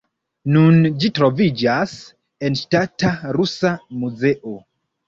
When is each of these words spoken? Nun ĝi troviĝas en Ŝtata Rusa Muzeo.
Nun 0.53 0.79
ĝi 1.03 1.11
troviĝas 1.19 1.93
en 2.49 2.59
Ŝtata 2.63 3.13
Rusa 3.39 3.79
Muzeo. 4.05 4.61